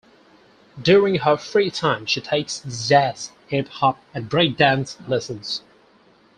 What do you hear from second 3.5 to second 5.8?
hop, and break dance lessons.